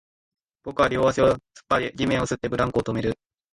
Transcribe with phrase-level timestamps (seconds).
[0.63, 1.39] 僕は両足を突っ
[1.69, 3.19] 張り、地面を擦って、ブランコを止める